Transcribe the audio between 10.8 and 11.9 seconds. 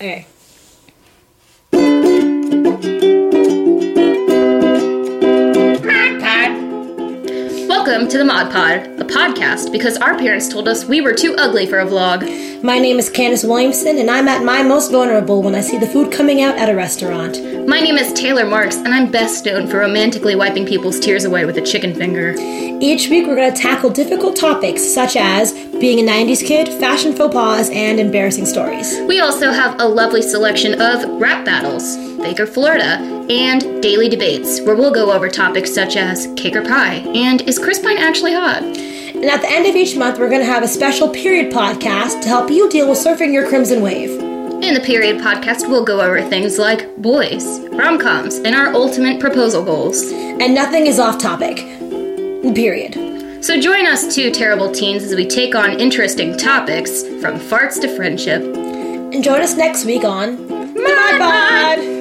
we were too ugly for a